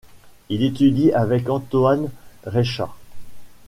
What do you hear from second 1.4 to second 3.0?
Antoine Reicha.